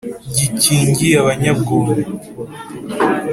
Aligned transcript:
Gikingiye 0.35 1.15
abanyabwoba. 1.21 1.93